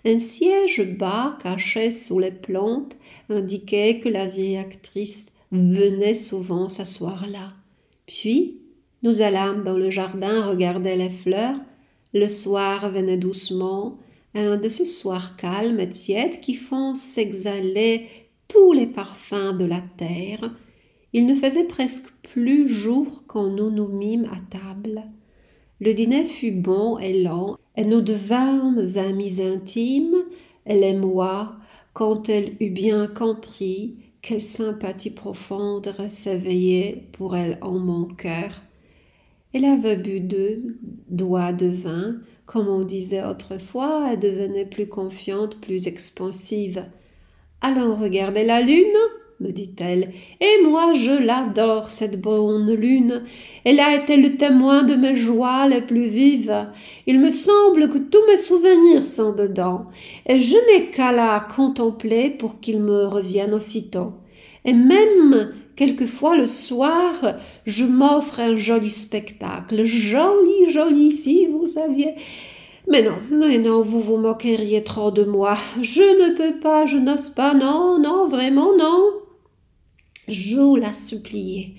Un 0.04 0.18
siège 0.18 0.96
bas 0.96 1.36
caché 1.42 1.90
sous 1.90 2.20
les 2.20 2.30
plantes 2.30 2.96
indiquait 3.28 3.98
que 3.98 4.08
la 4.08 4.28
vieille 4.28 4.58
actrice 4.58 5.26
venait 5.50 6.14
souvent 6.14 6.68
s'asseoir 6.68 7.26
là. 7.28 7.65
Puis 8.06 8.60
nous 9.02 9.20
allâmes 9.20 9.62
dans 9.62 9.76
le 9.76 9.90
jardin 9.90 10.46
regarder 10.46 10.96
les 10.96 11.10
fleurs. 11.10 11.58
Le 12.14 12.28
soir 12.28 12.90
venait 12.90 13.18
doucement, 13.18 13.98
un 14.34 14.56
de 14.56 14.68
ces 14.68 14.86
soirs 14.86 15.36
calmes 15.36 15.80
et 15.80 15.90
tièdes 15.90 16.40
qui 16.40 16.54
font 16.54 16.94
s'exhaler 16.94 18.08
tous 18.48 18.72
les 18.72 18.86
parfums 18.86 19.56
de 19.58 19.64
la 19.64 19.82
terre. 19.98 20.50
Il 21.12 21.26
ne 21.26 21.34
faisait 21.34 21.68
presque 21.68 22.08
plus 22.32 22.68
jour 22.68 23.24
quand 23.26 23.48
nous 23.48 23.70
nous 23.70 23.88
mîmes 23.88 24.30
à 24.32 24.58
table. 24.58 25.04
Le 25.80 25.92
dîner 25.94 26.24
fut 26.24 26.52
bon 26.52 26.98
et 26.98 27.22
lent, 27.22 27.56
et 27.76 27.84
nous 27.84 28.00
devînmes 28.00 28.82
amis 28.96 29.40
intimes, 29.42 30.16
elle 30.64 30.82
et 30.82 30.94
moi, 30.94 31.56
quand 31.92 32.28
elle 32.28 32.56
eut 32.60 32.70
bien 32.70 33.06
compris 33.06 33.96
quelle 34.26 34.42
sympathie 34.42 35.12
profonde 35.12 35.94
s'éveillait 36.08 37.04
pour 37.12 37.36
elle 37.36 37.58
en 37.60 37.78
mon 37.78 38.06
cœur. 38.06 38.60
Elle 39.52 39.64
avait 39.64 39.96
bu 39.96 40.18
deux 40.18 40.78
doigts 41.08 41.52
de 41.52 41.68
vin, 41.68 42.16
comme 42.44 42.66
on 42.66 42.82
disait 42.82 43.24
autrefois, 43.24 44.08
elle 44.10 44.18
devenait 44.18 44.66
plus 44.66 44.88
confiante, 44.88 45.60
plus 45.60 45.86
expansive. 45.86 46.84
Allons 47.60 47.94
regarder 47.94 48.42
la 48.42 48.62
lune, 48.62 48.96
me 49.40 49.50
dit-elle, 49.50 50.12
et 50.40 50.62
moi 50.64 50.92
je 50.94 51.10
l'adore, 51.10 51.90
cette 51.90 52.20
bonne 52.20 52.72
lune. 52.72 53.24
Elle 53.64 53.80
a 53.80 53.94
été 53.94 54.16
le 54.16 54.36
témoin 54.36 54.82
de 54.82 54.94
mes 54.94 55.16
joies 55.16 55.68
les 55.68 55.82
plus 55.82 56.06
vives. 56.06 56.66
Il 57.06 57.20
me 57.20 57.30
semble 57.30 57.88
que 57.90 57.98
tous 57.98 58.24
mes 58.28 58.36
souvenirs 58.36 59.06
sont 59.06 59.34
dedans, 59.34 59.86
et 60.26 60.40
je 60.40 60.56
n'ai 60.56 60.86
qu'à 60.86 61.12
la 61.12 61.46
contempler 61.54 62.30
pour 62.30 62.60
qu'ils 62.60 62.80
me 62.80 63.06
reviennent 63.06 63.54
aussitôt. 63.54 64.12
Et 64.64 64.72
même 64.72 65.52
quelquefois 65.76 66.36
le 66.36 66.46
soir, 66.46 67.14
je 67.66 67.84
m'offre 67.84 68.40
un 68.40 68.56
joli 68.56 68.90
spectacle, 68.90 69.84
joli, 69.84 70.70
joli, 70.70 71.12
si 71.12 71.46
vous 71.46 71.66
saviez. 71.66 72.14
Mais 72.88 73.02
non, 73.02 73.16
non, 73.30 73.48
non, 73.58 73.82
vous 73.82 74.00
vous 74.00 74.16
moqueriez 74.16 74.84
trop 74.84 75.10
de 75.10 75.24
moi. 75.24 75.56
Je 75.82 76.02
ne 76.02 76.36
peux 76.36 76.58
pas, 76.60 76.86
je 76.86 76.96
n'ose 76.96 77.30
pas, 77.30 77.52
non, 77.52 77.98
non, 77.98 78.28
vraiment, 78.28 78.76
non. 78.76 79.10
Je 80.28 80.78
la 80.78 80.92
suppliais. 80.92 81.74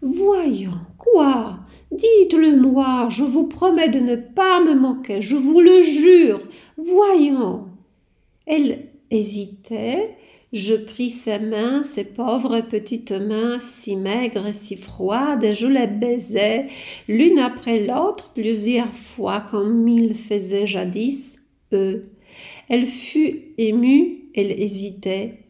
Voyons, 0.00 0.80
quoi? 0.98 1.60
Dites-le-moi, 1.92 3.08
je 3.10 3.22
vous 3.22 3.46
promets 3.46 3.90
de 3.90 4.00
ne 4.00 4.16
pas 4.16 4.60
me 4.60 4.74
moquer, 4.74 5.20
je 5.20 5.36
vous 5.36 5.60
le 5.60 5.82
jure. 5.82 6.40
Voyons. 6.76 7.66
Elle 8.46 8.88
hésitait, 9.10 10.16
je 10.52 10.74
pris 10.74 11.10
ses 11.10 11.38
mains, 11.38 11.82
ses 11.82 12.04
pauvres 12.04 12.60
petites 12.62 13.12
mains, 13.12 13.58
si 13.60 13.96
maigres 13.96 14.52
si 14.52 14.76
froides, 14.76 15.54
je 15.54 15.66
les 15.66 15.86
baisais, 15.86 16.68
l'une 17.08 17.38
après 17.38 17.86
l'autre, 17.86 18.32
plusieurs 18.34 18.92
fois, 19.14 19.44
comme 19.50 19.86
il 19.86 20.14
faisait 20.14 20.66
jadis, 20.66 21.36
eux. 21.72 22.10
Elle 22.68 22.86
fut 22.86 23.52
émue, 23.58 24.30
elle 24.34 24.50
hésitait. 24.50 25.41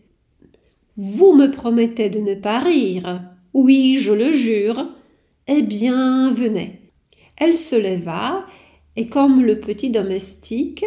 Vous 0.97 1.35
me 1.35 1.51
promettez 1.51 2.11
de 2.11 2.19
ne 2.19 2.35
pas 2.35 2.59
rire. 2.59 3.23
Oui, 3.55 3.97
je 3.99 4.13
le 4.13 4.33
jure. 4.33 4.87
Eh 5.47 5.63
bien, 5.63 6.33
venez. 6.33 6.81
Elle 7.37 7.55
se 7.55 7.77
leva, 7.77 8.47
et 8.97 9.09
comme 9.09 9.43
le 9.43 9.59
petit 9.59 9.91
domestique, 9.91 10.85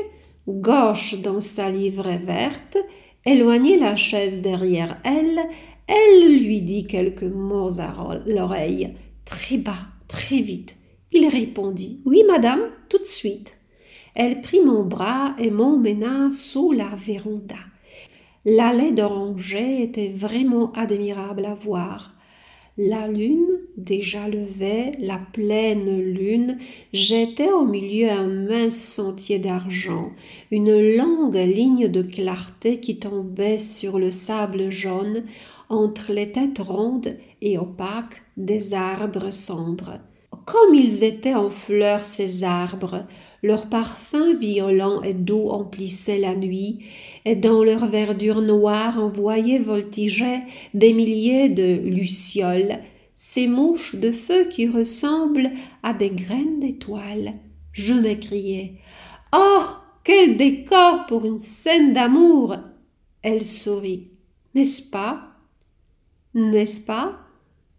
gauche 0.48 1.20
dans 1.22 1.40
sa 1.40 1.70
livrée 1.70 2.20
verte, 2.20 2.78
éloignait 3.26 3.78
la 3.78 3.96
chaise 3.96 4.42
derrière 4.42 5.02
elle, 5.04 5.40
elle 5.88 6.44
lui 6.44 6.62
dit 6.62 6.86
quelques 6.86 7.24
mots 7.24 7.80
à 7.80 8.22
l'oreille, 8.26 8.94
très 9.26 9.58
bas, 9.58 9.88
très 10.08 10.42
vite. 10.42 10.76
Il 11.12 11.28
répondit 11.28 12.02
Oui, 12.06 12.24
madame, 12.28 12.62
tout 12.90 13.00
de 13.00 13.06
suite. 13.06 13.58
Elle 14.14 14.42
prit 14.42 14.62
mon 14.62 14.84
bras 14.84 15.36
et 15.40 15.50
m'emmena 15.50 16.30
sous 16.32 16.72
la 16.72 16.90
véranda. 16.96 17.56
L'allée 18.48 18.92
d'oranger 18.92 19.82
était 19.82 20.10
vraiment 20.10 20.72
admirable 20.74 21.46
à 21.46 21.56
voir. 21.56 22.14
La 22.78 23.08
lune, 23.08 23.60
déjà 23.76 24.28
levée, 24.28 24.92
la 25.00 25.20
pleine 25.34 26.00
lune, 26.00 26.60
jetait 26.94 27.52
au 27.52 27.66
milieu 27.66 28.12
un 28.12 28.28
mince 28.28 28.76
sentier 28.76 29.40
d'argent, 29.40 30.12
une 30.52 30.96
longue 30.96 31.36
ligne 31.36 31.88
de 31.88 32.04
clarté 32.04 32.80
qui 32.80 33.00
tombait 33.00 33.58
sur 33.58 33.98
le 33.98 34.12
sable 34.12 34.70
jaune 34.70 35.24
entre 35.70 36.14
les 36.14 36.32
têtes 36.32 36.60
rondes 36.60 37.18
et 37.42 37.58
opaques 37.58 38.22
des 38.38 38.76
arbres 38.76 39.32
sombres. 39.32 40.00
Comme 40.46 40.76
ils 40.76 41.04
étaient 41.04 41.34
en 41.34 41.50
fleurs 41.50 42.06
ces 42.06 42.44
arbres, 42.44 43.06
leur 43.42 43.68
parfum 43.68 44.36
violent 44.36 45.02
et 45.02 45.14
doux 45.14 45.50
emplissait 45.50 46.20
la 46.20 46.36
nuit, 46.36 46.86
et 47.26 47.36
dans 47.36 47.64
leur 47.64 47.88
verdure 47.88 48.42
noire 48.42 48.98
on 49.00 49.10
voyait 49.10 49.60
voltiger 49.60 50.40
des 50.74 50.94
milliers 50.94 51.50
de 51.50 51.80
lucioles, 51.90 52.80
ces 53.16 53.48
mouches 53.48 53.96
de 53.96 54.12
feu 54.12 54.48
qui 54.50 54.68
ressemblent 54.68 55.52
à 55.84 55.94
des 55.94 56.12
graines 56.12 56.60
d'étoiles. 56.60 57.34
Je 57.72 57.94
m'écriai. 57.94 58.80
Oh. 59.36 59.64
Quel 60.06 60.38
décor 60.38 61.08
pour 61.08 61.26
une 61.26 61.40
scène 61.40 61.96
d'amour. 61.96 62.56
Elle 63.24 63.44
sourit. 63.44 64.12
N'est-ce 64.54 64.92
pas? 64.92 65.32
N'est-ce 66.36 66.86
pas? 66.86 67.18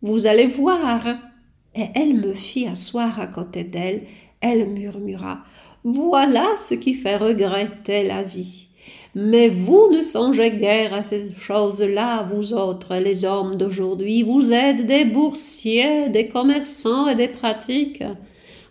Vous 0.02 0.26
allez 0.26 0.48
voir. 0.48 1.04
Et 1.76 1.86
elle 1.94 2.14
me 2.14 2.32
fit 2.32 2.66
asseoir 2.66 3.20
à 3.20 3.26
côté 3.26 3.64
d'elle. 3.64 4.02
Elle 4.40 4.66
murmura. 4.68 5.40
Voilà 5.84 6.56
ce 6.56 6.74
qui 6.74 6.94
fait 6.94 7.16
regretter 7.16 8.02
la 8.02 8.22
vie. 8.22 8.66
Mais 9.14 9.48
vous 9.48 9.88
ne 9.92 10.02
songez 10.02 10.50
guère 10.50 10.92
à 10.92 11.02
ces 11.02 11.32
choses-là, 11.34 12.22
vous 12.24 12.52
autres, 12.52 12.96
les 12.96 13.24
hommes 13.24 13.56
d'aujourd'hui. 13.56 14.22
Vous 14.22 14.52
êtes 14.52 14.86
des 14.86 15.04
boursiers, 15.04 16.10
des 16.10 16.28
commerçants 16.28 17.08
et 17.08 17.14
des 17.14 17.28
pratiques. 17.28 18.04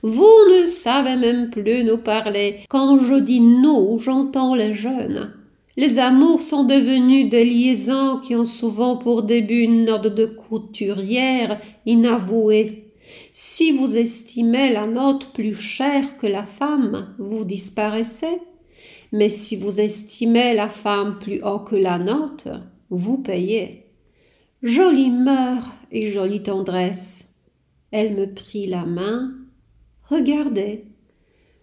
Vous 0.04 0.36
ne 0.52 0.68
savez 0.68 1.16
même 1.16 1.50
plus 1.50 1.84
nous 1.84 1.98
parler. 1.98 2.60
Quand 2.70 3.00
je 3.00 3.16
dis 3.16 3.40
nous, 3.40 3.98
j'entends 3.98 4.54
les 4.54 4.76
jeunes. 4.76 5.34
Les 5.78 5.98
amours 5.98 6.44
sont 6.44 6.64
devenus 6.64 7.28
des 7.28 7.44
liaisons 7.44 8.20
qui 8.20 8.36
ont 8.36 8.46
souvent 8.46 8.98
pour 8.98 9.24
début 9.24 9.62
une 9.62 9.86
note 9.86 10.14
de 10.14 10.26
couturière 10.28 11.60
inavouée. 11.88 12.85
Si 13.32 13.72
vous 13.72 13.98
estimez 13.98 14.72
la 14.72 14.88
note 14.88 15.34
plus 15.34 15.56
chère 15.56 16.18
que 16.18 16.28
la 16.28 16.46
femme, 16.46 17.16
vous 17.20 17.44
disparaissez. 17.44 18.42
Mais 19.12 19.30
si 19.30 19.56
vous 19.56 19.80
estimez 19.80 20.54
la 20.54 20.70
femme 20.70 21.20
plus 21.20 21.42
haut 21.44 21.60
que 21.60 21.76
la 21.76 22.00
note, 22.00 22.48
vous 22.90 23.18
payez. 23.18 23.86
Jolie 24.64 25.12
mœur 25.12 25.72
et 25.92 26.10
jolie 26.10 26.44
tendresse. 26.44 27.30
Elle 27.92 28.16
me 28.16 28.34
prit 28.34 28.68
la 28.68 28.86
main. 28.86 29.34
Regardez. 30.10 30.86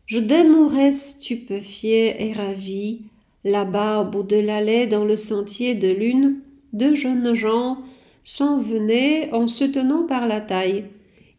Je 0.06 0.18
demeurais 0.18 0.92
stupéfiée 0.92 2.28
et 2.28 2.32
ravie. 2.32 3.02
Là-bas, 3.44 4.02
au 4.02 4.04
bout 4.10 4.22
de 4.22 4.36
l'allée, 4.36 4.86
dans 4.86 5.04
le 5.04 5.16
sentier 5.16 5.74
de 5.74 5.88
lune, 5.88 6.40
deux 6.72 6.94
jeunes 6.94 7.34
gens 7.34 7.78
s'en 8.24 8.60
venaient 8.62 9.32
en 9.32 9.48
se 9.48 9.64
tenant 9.64 10.06
par 10.06 10.26
la 10.26 10.40
taille. 10.40 10.84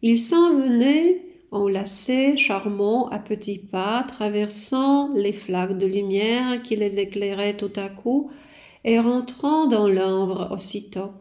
Ils 0.06 0.20
s'en 0.20 0.52
venaient 0.52 1.22
enlacés, 1.50 2.36
charmants, 2.36 3.08
à 3.08 3.18
petits 3.18 3.58
pas, 3.58 4.04
traversant 4.06 5.10
les 5.14 5.32
flaques 5.32 5.78
de 5.78 5.86
lumière 5.86 6.60
qui 6.60 6.76
les 6.76 6.98
éclairaient 6.98 7.56
tout 7.56 7.72
à 7.76 7.88
coup, 7.88 8.30
et 8.84 8.98
rentrant 8.98 9.66
dans 9.66 9.88
l'ombre 9.88 10.50
aussitôt. 10.52 11.12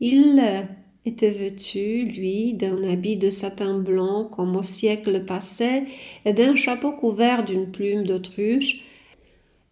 Il 0.00 0.68
était 1.06 1.30
vêtu, 1.30 2.04
lui, 2.04 2.52
d'un 2.52 2.84
habit 2.84 3.16
de 3.16 3.30
satin 3.30 3.78
blanc 3.78 4.24
comme 4.24 4.54
au 4.54 4.62
siècle 4.62 5.24
passé, 5.24 5.84
et 6.26 6.34
d'un 6.34 6.56
chapeau 6.56 6.92
couvert 6.92 7.42
d'une 7.42 7.70
plume 7.70 8.04
d'autruche. 8.04 8.84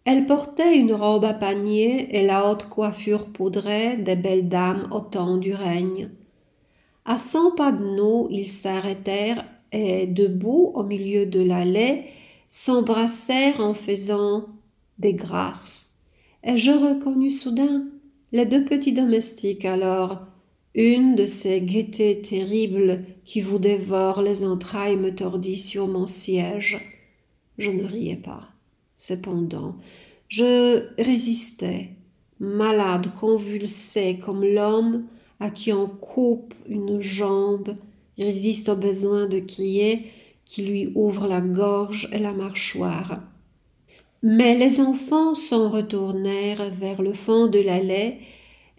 Elle 0.05 0.25
portait 0.25 0.75
une 0.75 0.93
robe 0.93 1.25
à 1.25 1.35
panier 1.35 2.17
et 2.17 2.25
la 2.25 2.49
haute 2.49 2.67
coiffure 2.67 3.27
poudrée 3.27 3.97
des 3.97 4.15
belles 4.15 4.49
dames 4.49 4.87
au 4.89 5.01
temps 5.01 5.37
du 5.37 5.53
règne. 5.53 6.09
À 7.05 7.17
cent 7.17 7.51
pas 7.51 7.71
de 7.71 7.83
nous, 7.83 8.27
ils 8.31 8.49
s'arrêtèrent 8.49 9.45
et, 9.71 10.07
debout 10.07 10.71
au 10.73 10.83
milieu 10.83 11.25
de 11.25 11.41
l'allée, 11.41 12.05
s'embrassèrent 12.49 13.59
en 13.59 13.73
faisant 13.73 14.47
des 14.97 15.13
grâces. 15.13 15.99
Et 16.43 16.57
je 16.57 16.71
reconnus 16.71 17.41
soudain 17.41 17.85
les 18.31 18.45
deux 18.45 18.65
petits 18.65 18.91
domestiques 18.91 19.65
alors, 19.65 20.25
une 20.73 21.15
de 21.15 21.25
ces 21.25 21.61
gaietés 21.61 22.21
terribles 22.21 23.05
qui 23.23 23.39
vous 23.39 23.59
dévorent 23.59 24.21
les 24.21 24.43
entrailles 24.45 24.97
me 24.97 25.13
tordit 25.15 25.57
sur 25.57 25.87
mon 25.87 26.05
siège. 26.05 26.81
Je 27.57 27.69
ne 27.69 27.85
riais 27.85 28.17
pas. 28.17 28.49
Cependant, 28.97 29.75
je 30.27 30.87
résistais, 31.01 31.91
malade, 32.39 33.07
convulsé 33.19 34.19
comme 34.23 34.43
l'homme 34.43 35.05
à 35.39 35.49
qui 35.49 35.73
on 35.73 35.87
coupe 35.87 36.53
une 36.67 37.01
jambe, 37.01 37.75
résiste 38.17 38.69
au 38.69 38.75
besoin 38.75 39.27
de 39.27 39.39
crier, 39.39 40.07
qui 40.45 40.63
lui 40.63 40.91
ouvre 40.95 41.27
la 41.27 41.41
gorge 41.41 42.07
et 42.11 42.19
la 42.19 42.31
mâchoire. 42.31 43.21
Mais 44.23 44.55
les 44.55 44.79
enfants 44.79 45.35
s'en 45.35 45.69
retournèrent 45.69 46.71
vers 46.71 47.01
le 47.01 47.13
fond 47.13 47.47
de 47.47 47.59
l'allée 47.59 48.17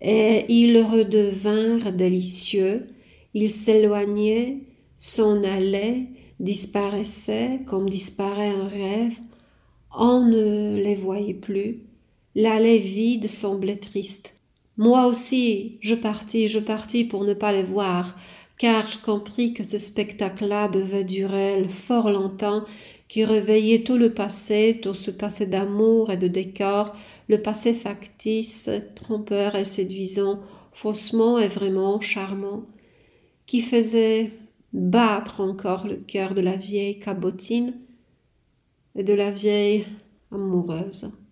et 0.01 0.45
ils 0.49 0.79
redevinrent 0.79 1.93
délicieux, 1.93 2.89
ils 3.35 3.51
s'éloignaient, 3.51 4.59
s'en 4.97 5.43
allaient, 5.45 6.07
disparaissaient 6.41 7.61
comme 7.67 7.89
disparaît 7.89 8.49
un 8.49 8.69
rêve, 8.69 9.19
on 9.97 10.27
ne 10.27 10.77
les 10.77 10.95
voyait 10.95 11.35
plus, 11.35 11.81
l'allée 12.35 12.79
vide 12.79 13.29
semblait 13.29 13.77
triste. 13.77 14.36
Moi 14.77 15.07
aussi, 15.07 15.79
je 15.81 15.95
partis, 15.95 16.49
je 16.49 16.59
partis 16.59 17.05
pour 17.05 17.25
ne 17.25 17.35
pas 17.35 17.53
les 17.53 17.63
voir, 17.63 18.17
car 18.59 18.89
je 18.91 18.99
compris 18.99 19.55
que 19.55 19.65
ce 19.65 19.79
spectacle-là 19.79 20.69
devait 20.69 21.05
durer 21.05 21.67
fort 21.69 22.11
longtemps, 22.11 22.65
qui 23.09 23.25
réveillait 23.25 23.85
tout 23.85 23.97
le 23.97 24.13
passé, 24.13 24.81
tout 24.83 24.95
ce 24.95 25.11
passé 25.11 25.47
d'amour 25.47 26.11
et 26.11 26.17
de 26.17 26.29
décor, 26.29 26.95
le 27.29 27.41
passé 27.41 27.73
factice, 27.73 28.69
trompeur 28.97 29.55
et 29.55 29.65
séduisant, 29.65 30.41
faussement 30.73 31.39
et 31.39 31.49
vraiment 31.49 32.01
charmant, 32.01 32.67
qui 33.47 33.63
faisait 33.63 34.33
battre 34.73 35.41
encore 35.41 35.87
le 35.87 35.97
cœur 35.97 36.35
de 36.35 36.41
la 36.41 36.57
vieille 36.57 36.99
cabotine 36.99 37.75
et 38.95 39.05
de 39.05 39.15
la 39.15 39.31
vieille 39.31 39.87
amoureuse. 40.31 41.26